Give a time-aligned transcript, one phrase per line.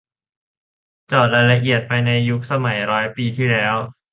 [1.07, 3.75] เจาะรายละเอียดไปในยุคสมัยร้อยปีที่แล้ว